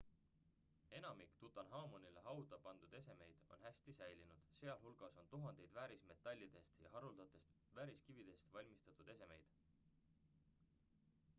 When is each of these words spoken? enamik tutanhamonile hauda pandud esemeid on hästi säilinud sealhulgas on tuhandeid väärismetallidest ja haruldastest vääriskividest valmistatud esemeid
enamik 0.99 1.33
tutanhamonile 1.41 2.21
hauda 2.27 2.57
pandud 2.67 2.95
esemeid 2.99 3.43
on 3.55 3.65
hästi 3.65 3.93
säilinud 3.97 4.47
sealhulgas 4.61 5.19
on 5.23 5.29
tuhandeid 5.33 5.75
väärismetallidest 5.79 6.81
ja 6.85 6.91
haruldastest 6.95 7.53
vääriskividest 7.81 8.49
valmistatud 8.57 9.13
esemeid 9.17 9.53